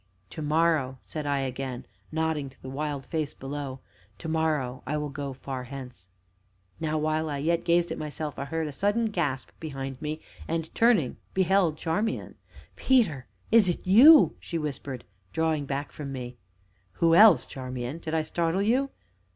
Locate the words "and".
10.47-10.73